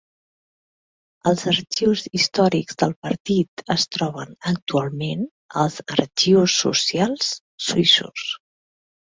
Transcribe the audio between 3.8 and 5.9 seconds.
troben actualment als